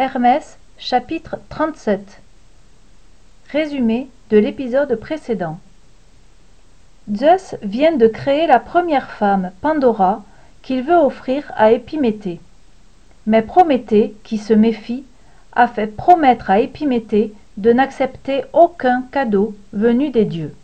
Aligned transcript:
Hermès 0.00 0.56
chapitre 0.78 1.36
37 1.50 2.22
Résumé 3.50 4.08
de 4.30 4.38
l'épisode 4.38 4.94
précédent 4.94 5.58
Zeus 7.14 7.54
vient 7.60 7.94
de 7.94 8.06
créer 8.06 8.46
la 8.46 8.60
première 8.60 9.10
femme, 9.10 9.52
Pandora, 9.60 10.24
qu'il 10.62 10.84
veut 10.84 10.96
offrir 10.96 11.52
à 11.54 11.72
Épiméthée. 11.72 12.40
Mais 13.26 13.42
Prométhée, 13.42 14.14
qui 14.24 14.38
se 14.38 14.54
méfie, 14.54 15.04
a 15.52 15.68
fait 15.68 15.94
promettre 15.94 16.48
à 16.48 16.60
Épiméthée 16.60 17.34
de 17.58 17.70
n'accepter 17.70 18.44
aucun 18.54 19.02
cadeau 19.12 19.54
venu 19.74 20.08
des 20.08 20.24
dieux. 20.24 20.54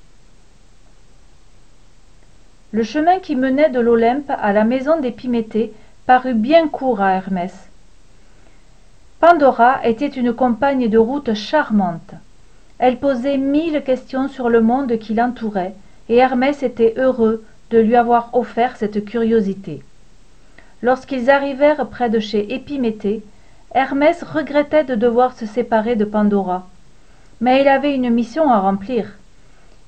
Le 2.72 2.84
chemin 2.84 3.18
qui 3.18 3.36
menait 3.36 3.68
de 3.68 3.80
l'Olympe 3.80 4.30
à 4.30 4.54
la 4.54 4.64
maison 4.64 4.98
d'Épiméthée 4.98 5.74
parut 6.06 6.32
bien 6.32 6.68
court 6.68 7.02
à 7.02 7.12
Hermès. 7.12 7.65
Pandora 9.28 9.84
était 9.84 10.06
une 10.06 10.32
compagne 10.32 10.88
de 10.88 10.98
route 10.98 11.34
charmante. 11.34 12.14
Elle 12.78 12.98
posait 12.98 13.38
mille 13.38 13.82
questions 13.82 14.28
sur 14.28 14.48
le 14.48 14.60
monde 14.60 14.98
qui 14.98 15.14
l'entourait, 15.14 15.74
et 16.08 16.18
Hermès 16.18 16.62
était 16.62 16.94
heureux 16.96 17.44
de 17.72 17.78
lui 17.78 17.96
avoir 17.96 18.30
offert 18.34 18.76
cette 18.76 19.04
curiosité. 19.04 19.82
Lorsqu'ils 20.80 21.28
arrivèrent 21.28 21.88
près 21.88 22.08
de 22.08 22.20
chez 22.20 22.54
Épiméthée, 22.54 23.24
Hermès 23.74 24.22
regrettait 24.22 24.84
de 24.84 24.94
devoir 24.94 25.36
se 25.36 25.44
séparer 25.44 25.96
de 25.96 26.04
Pandora. 26.04 26.68
Mais 27.40 27.62
il 27.62 27.66
avait 27.66 27.96
une 27.96 28.10
mission 28.10 28.48
à 28.48 28.60
remplir. 28.60 29.18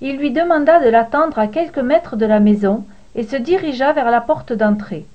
Il 0.00 0.16
lui 0.16 0.32
demanda 0.32 0.84
de 0.84 0.88
l'attendre 0.88 1.38
à 1.38 1.46
quelques 1.46 1.78
mètres 1.78 2.16
de 2.16 2.26
la 2.26 2.40
maison 2.40 2.84
et 3.14 3.22
se 3.22 3.36
dirigea 3.36 3.92
vers 3.92 4.10
la 4.10 4.20
porte 4.20 4.52
d'entrée. 4.52 5.06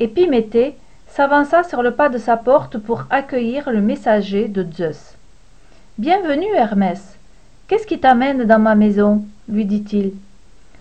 Épiméthée 0.00 0.74
s'avança 1.14 1.62
sur 1.62 1.82
le 1.82 1.90
pas 1.90 2.08
de 2.08 2.16
sa 2.16 2.38
porte 2.38 2.78
pour 2.78 3.04
accueillir 3.10 3.70
le 3.70 3.82
messager 3.82 4.48
de 4.48 4.66
Zeus. 4.72 5.18
Bienvenue, 5.98 6.54
Hermès. 6.54 7.18
Qu'est-ce 7.68 7.86
qui 7.86 8.00
t'amène 8.00 8.44
dans 8.44 8.58
ma 8.58 8.74
maison? 8.74 9.22
lui 9.46 9.66
dit-il. 9.66 10.14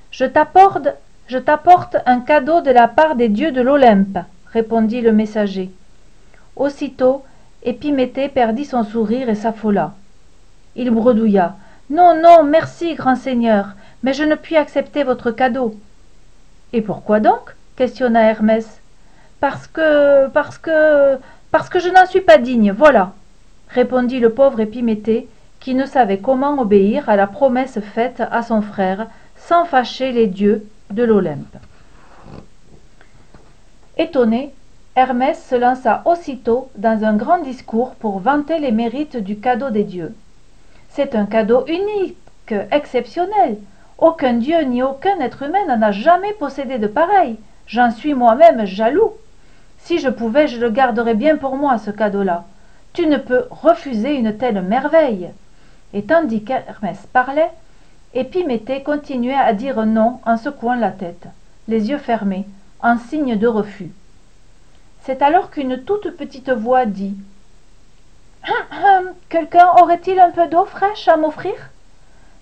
Je 0.10 0.24
t'apporte, 0.24 0.88
je 1.28 1.38
t'apporte 1.38 1.98
un 2.06 2.22
cadeau 2.22 2.62
de 2.62 2.72
la 2.72 2.88
part 2.88 3.18
des 3.18 3.28
dieux 3.28 3.52
de 3.52 3.60
l'Olympe, 3.60 4.20
répondit 4.54 5.02
le 5.02 5.12
messager. 5.12 5.70
Aussitôt, 6.56 7.26
Épiméthée 7.64 8.30
perdit 8.30 8.66
son 8.66 8.86
sourire 8.86 9.28
et 9.28 9.36
s'affola. 9.36 9.96
Il 10.78 10.92
bredouilla. 10.92 11.58
Non, 11.90 12.16
non, 12.16 12.44
merci, 12.44 12.96
grand 12.96 13.18
seigneur, 13.18 13.76
mais 14.02 14.14
je 14.14 14.24
ne 14.24 14.36
puis 14.36 14.56
accepter 14.56 15.04
votre 15.04 15.32
cadeau. 15.32 15.76
Et 16.72 16.82
pourquoi 16.82 17.20
donc? 17.20 17.54
questionna 17.76 18.30
Hermès 18.30 18.81
parce 19.42 19.68
que 19.68 20.28
parce 20.30 20.58
que 20.58 21.18
parce 21.52 21.68
que 21.68 21.80
je 21.80 21.90
n'en 21.90 22.06
suis 22.06 22.22
pas 22.22 22.38
digne 22.38 22.72
voilà 22.72 23.14
répondit 23.68 24.20
le 24.20 24.30
pauvre 24.30 24.62
épiméthée 24.62 25.28
qui 25.60 25.76
ne 25.76 25.86
savait 25.86 26.20
comment 26.20 26.60
obéir 26.60 27.10
à 27.10 27.16
la 27.16 27.28
promesse 27.28 27.80
faite 27.94 28.22
à 28.32 28.44
son 28.44 28.62
frère 28.62 29.08
sans 29.36 29.66
fâcher 29.66 30.12
les 30.12 30.28
dieux 30.28 30.68
de 30.92 31.04
l'olympe. 31.04 31.58
Étonné 33.98 34.54
hermès 34.96 35.44
se 35.44 35.56
lança 35.56 36.02
aussitôt 36.06 36.70
dans 36.76 37.04
un 37.04 37.16
grand 37.16 37.40
discours 37.40 37.96
pour 37.96 38.20
vanter 38.20 38.60
les 38.60 38.72
mérites 38.72 39.18
du 39.18 39.40
cadeau 39.40 39.70
des 39.70 39.84
dieux. 39.84 40.14
C'est 40.90 41.16
un 41.16 41.26
cadeau 41.26 41.66
unique 41.68 42.54
exceptionnel. 42.72 43.58
Aucun 43.98 44.34
dieu 44.34 44.62
ni 44.62 44.84
aucun 44.84 45.20
être 45.20 45.44
humain 45.44 45.66
n'en 45.68 45.82
a 45.82 45.92
jamais 45.92 46.34
possédé 46.34 46.78
de 46.78 46.88
pareil. 46.88 47.38
J'en 47.68 47.92
suis 47.92 48.14
moi-même 48.14 48.66
jaloux 48.66 49.14
si 49.84 50.00
je 50.00 50.10
pouvais, 50.10 50.48
je 50.48 50.60
le 50.60 50.70
garderais 50.70 51.16
bien 51.16 51.38
pour 51.38 51.56
moi, 51.58 51.78
ce 51.78 51.92
cadeau-là. 51.92 52.46
Tu 52.94 53.08
ne 53.08 53.18
peux 53.18 53.46
refuser 53.50 54.16
une 54.16 54.38
telle 54.38 54.62
merveille. 54.62 55.30
Et 55.94 56.04
tandis 56.04 56.44
qu'Hermès 56.44 56.98
parlait, 57.12 57.52
Épiméthée 58.14 58.84
continuait 58.84 59.34
à 59.34 59.54
dire 59.54 59.86
non 59.86 60.20
en 60.26 60.38
secouant 60.38 60.76
la 60.76 60.92
tête, 60.92 61.28
les 61.68 61.90
yeux 61.90 61.98
fermés, 61.98 62.46
en 62.82 62.98
signe 62.98 63.38
de 63.38 63.48
refus. 63.48 63.92
C'est 65.04 65.22
alors 65.22 65.50
qu'une 65.50 65.84
toute 65.84 66.12
petite 66.12 66.52
voix 66.52 66.86
dit 66.86 67.16
hum, 68.48 68.84
hum, 68.84 69.12
Quelqu'un 69.30 69.68
aurait-il 69.82 70.20
un 70.20 70.32
peu 70.32 70.48
d'eau 70.48 70.66
fraîche 70.66 71.08
à 71.08 71.18
m'offrir? 71.18 71.54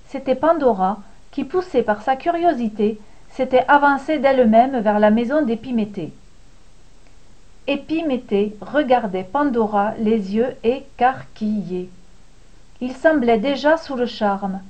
C'était 0.08 0.36
Pandora 0.36 1.00
qui, 1.32 1.44
poussée 1.44 1.84
par 1.84 2.02
sa 2.02 2.16
curiosité, 2.16 3.00
s'était 3.30 3.66
avancée 3.68 4.18
d'elle-même 4.18 4.80
vers 4.80 5.00
la 5.00 5.12
maison 5.12 5.44
d'Épiméthée. 5.44 6.14
Épiméthée 7.72 8.58
regardait 8.62 9.24
Pandora 9.32 9.94
les 10.00 10.34
yeux 10.36 10.56
écarquillés. 10.64 11.92
Il 12.82 12.94
semblait 12.94 13.38
déjà 13.38 13.78
sous 13.78 13.96
le 13.96 14.08
charme. 14.08 14.62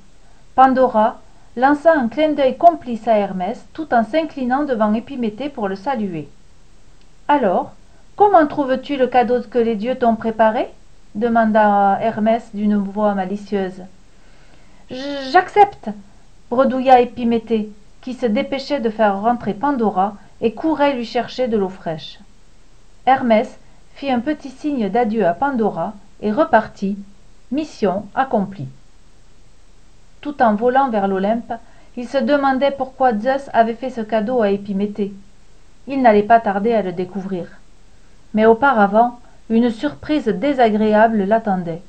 Pandora 0.54 1.18
lança 1.56 1.94
un 1.94 2.08
clin 2.08 2.32
d'œil 2.32 2.58
complice 2.58 3.08
à 3.08 3.16
Hermès 3.16 3.66
tout 3.72 3.94
en 3.94 4.04
s'inclinant 4.04 4.64
devant 4.64 4.92
Épiméthée 4.92 5.48
pour 5.48 5.66
le 5.66 5.76
saluer. 5.76 6.28
Alors, 7.26 7.72
comment 8.16 8.46
trouves-tu 8.46 8.98
le 8.98 9.06
cadeau 9.06 9.40
que 9.50 9.58
les 9.58 9.76
dieux 9.76 9.94
t'ont 9.94 10.16
préparé? 10.16 10.68
demanda 11.14 11.96
Hermès 12.02 12.50
d'une 12.52 12.76
voix 12.76 13.14
malicieuse. 13.14 13.82
J'accepte 14.90 15.88
bredouilla 16.50 17.00
Épiméthée, 17.00 17.70
qui 18.02 18.12
se 18.12 18.26
dépêchait 18.26 18.80
de 18.80 18.90
faire 18.90 19.22
rentrer 19.22 19.54
Pandora 19.54 20.16
et 20.42 20.52
courait 20.52 20.92
lui 20.92 21.06
chercher 21.06 21.48
de 21.48 21.56
l'eau 21.56 21.70
fraîche. 21.70 22.18
Hermès 23.06 23.58
fit 23.94 24.10
un 24.10 24.20
petit 24.20 24.50
signe 24.50 24.90
d'adieu 24.90 25.26
à 25.26 25.32
Pandora 25.32 25.94
et 26.20 26.30
repartit, 26.30 26.98
mission 27.50 28.04
accomplie. 28.14 28.68
Tout 30.20 30.42
en 30.42 30.54
volant 30.54 30.90
vers 30.90 31.08
l'Olympe, 31.08 31.54
il 31.96 32.06
se 32.06 32.18
demandait 32.18 32.70
pourquoi 32.70 33.18
Zeus 33.18 33.48
avait 33.54 33.74
fait 33.74 33.88
ce 33.88 34.02
cadeau 34.02 34.42
à 34.42 34.50
Épiméthée. 34.50 35.14
Il 35.86 36.02
n'allait 36.02 36.22
pas 36.22 36.40
tarder 36.40 36.74
à 36.74 36.82
le 36.82 36.92
découvrir. 36.92 37.46
Mais 38.34 38.44
auparavant, 38.44 39.18
une 39.48 39.70
surprise 39.70 40.28
désagréable 40.28 41.24
l'attendait. 41.24 41.82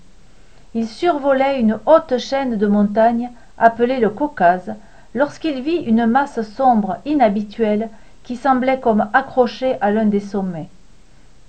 Il 0.74 0.88
survolait 0.88 1.60
une 1.60 1.78
haute 1.86 2.18
chaîne 2.20 2.58
de 2.58 2.68
montagnes 2.68 3.30
appelée 3.58 4.00
le 4.00 4.10
Caucase 4.10 4.74
lorsqu'il 5.14 5.62
vit 5.62 5.84
une 5.84 6.06
masse 6.06 6.42
sombre 6.42 6.98
inhabituelle 7.06 7.90
qui 8.24 8.38
semblait 8.38 8.80
comme 8.80 9.10
accrochée 9.12 9.76
à 9.82 9.92
l'un 9.92 10.06
des 10.06 10.22
sommets 10.22 10.70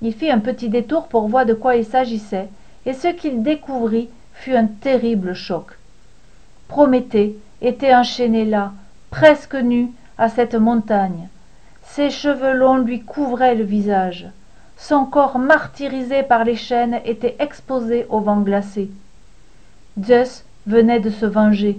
il 0.03 0.13
fit 0.13 0.31
un 0.31 0.41
petit 0.41 0.69
détour 0.69 1.07
pour 1.07 1.29
voir 1.29 1.47
de 1.47 1.55
quoi 1.55 1.77
il 1.77 1.85
s'agissait 1.85 2.49
et 2.85 2.93
ce 2.93 3.09
qu'il 3.09 3.43
découvrit 3.43 4.11
fut 4.35 4.55
un 4.55 4.67
terrible 4.67 5.35
choc. 5.35 5.67
Prométhée 6.69 7.37
était 7.61 7.95
enchaîné 7.95 8.45
là 8.45 8.73
presque 9.11 9.55
nu 9.55 9.93
à 10.19 10.29
cette 10.29 10.57
montagne. 10.57 11.29
Ses 11.85 12.11
cheveux 12.11 12.53
longs 12.53 12.79
lui 12.79 13.03
couvraient 13.03 13.55
le 13.55 13.65
visage. 13.65 14.27
Son 14.77 15.05
corps 15.05 15.39
martyrisé 15.39 16.23
par 16.25 16.45
les 16.45 16.57
chaînes 16.57 17.01
était 17.05 17.37
exposé 17.39 18.07
au 18.09 18.21
vent 18.21 18.41
glacé. 18.41 18.91
Zeus 20.03 20.45
venait 20.67 21.01
de 21.01 21.11
se 21.11 21.27
venger. 21.27 21.79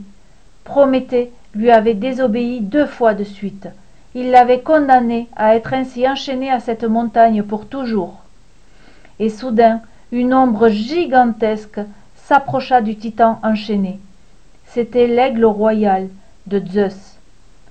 Prométhée 0.63 1.31
lui 1.53 1.71
avait 1.71 1.95
désobéi 1.95 2.61
deux 2.61 2.85
fois 2.85 3.13
de 3.13 3.23
suite 3.23 3.67
il 4.15 4.31
l'avait 4.31 4.61
condamné 4.61 5.27
à 5.35 5.55
être 5.55 5.73
ainsi 5.73 6.07
enchaîné 6.07 6.51
à 6.51 6.59
cette 6.59 6.83
montagne 6.83 7.43
pour 7.43 7.65
toujours. 7.65 8.21
Et 9.19 9.29
soudain 9.29 9.81
une 10.11 10.33
ombre 10.33 10.67
gigantesque 10.69 11.79
s'approcha 12.15 12.81
du 12.81 12.95
titan 12.95 13.39
enchaîné. 13.43 13.99
C'était 14.67 15.07
l'aigle 15.07 15.45
royal 15.45 16.09
de 16.47 16.61
zeus. 16.65 17.17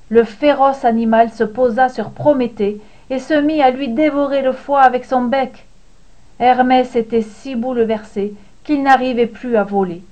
Le 0.09 0.25
féroce 0.25 0.85
animal 0.85 1.31
se 1.31 1.45
posa 1.45 1.89
sur 1.89 2.11
prométhée 2.11 2.81
et 3.11 3.19
se 3.19 3.35
mit 3.35 3.63
à 3.63 3.71
lui 3.71 3.89
dévorer 3.89 4.43
le 4.43 4.53
foie 4.53 4.83
avec 4.83 5.05
son 5.05 5.23
bec. 5.23 5.67
Hermès 6.41 6.97
était 6.97 7.23
si 7.23 7.55
bouleversé 7.55 8.35
qu'il 8.65 8.83
n'arrivait 8.83 9.27
plus 9.27 9.57
à 9.57 9.65
voler. 9.65 10.03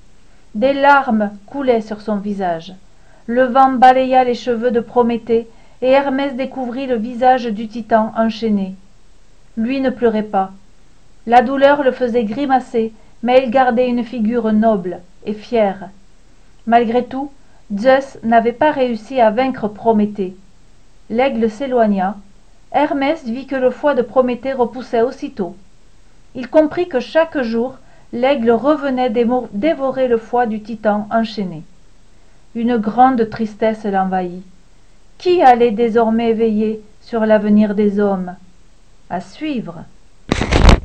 Des 0.55 0.73
larmes 0.73 1.31
coulaient 1.45 1.81
sur 1.81 2.01
son 2.01 2.15
visage. 2.15 2.73
Le 3.25 3.43
vent 3.43 3.73
balaya 3.73 4.23
les 4.23 4.35
cheveux 4.35 4.71
de 4.71 4.79
prométhée 4.79 5.47
et 5.81 5.89
Hermès 5.89 6.35
découvrit 6.35 6.87
le 6.87 6.95
visage 6.95 7.45
du 7.45 7.67
titan 7.67 8.11
enchaîné. 8.15 8.75
Lui 9.57 9.81
ne 9.81 9.89
pleurait 9.89 10.23
pas. 10.23 10.51
La 11.27 11.41
douleur 11.41 11.83
le 11.83 11.91
faisait 11.91 12.23
grimacer, 12.23 12.93
mais 13.23 13.43
il 13.43 13.51
gardait 13.51 13.89
une 13.89 14.03
figure 14.03 14.51
noble 14.53 14.99
et 15.25 15.33
fière. 15.33 15.89
Malgré 16.67 17.05
tout, 17.05 17.31
Zeus 17.75 18.17
n'avait 18.23 18.51
pas 18.51 18.71
réussi 18.71 19.19
à 19.19 19.31
vaincre 19.31 19.67
Prométhée. 19.67 20.35
L'aigle 21.09 21.49
s'éloigna. 21.49 22.17
Hermès 22.71 23.23
vit 23.25 23.47
que 23.47 23.55
le 23.55 23.69
foie 23.69 23.95
de 23.95 24.01
Prométhée 24.01 24.53
repoussait 24.53 25.01
aussitôt. 25.01 25.55
Il 26.35 26.47
comprit 26.49 26.87
que 26.87 26.99
chaque 26.99 27.41
jour, 27.41 27.77
l'aigle 28.13 28.51
revenait 28.51 29.09
dévorer 29.09 30.07
le 30.07 30.17
foie 30.17 30.45
du 30.45 30.61
titan 30.61 31.07
enchaîné. 31.11 31.63
Une 32.55 32.77
grande 32.77 33.29
tristesse 33.29 33.85
l'envahit. 33.85 34.43
Qui 35.21 35.43
allait 35.43 35.69
désormais 35.69 36.33
veiller 36.33 36.81
sur 36.99 37.27
l'avenir 37.27 37.75
des 37.75 37.99
hommes? 37.99 38.35
À 39.07 39.21
suivre. 39.21 39.83